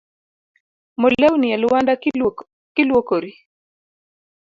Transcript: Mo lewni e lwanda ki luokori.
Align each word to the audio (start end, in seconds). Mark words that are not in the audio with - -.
Mo 0.99 1.07
lewni 1.19 1.47
e 1.55 1.57
lwanda 1.63 1.93
ki 2.73 2.79
luokori. 2.89 3.31